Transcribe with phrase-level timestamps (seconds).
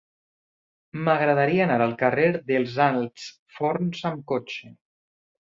[1.01, 4.75] M'agradaria anar al carrer dels Alts Forns amb cotxe.